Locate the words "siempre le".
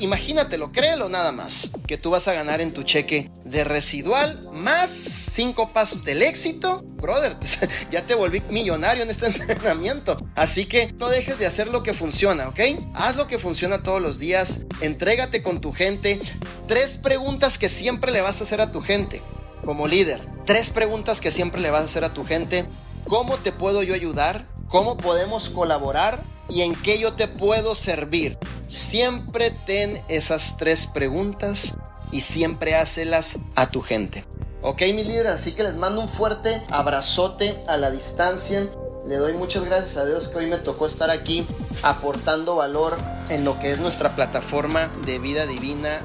17.68-18.20, 21.30-21.70